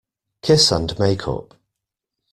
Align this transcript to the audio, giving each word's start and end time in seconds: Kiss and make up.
Kiss 0.41 0.71
and 0.71 0.97
make 0.97 1.27
up. 1.27 1.53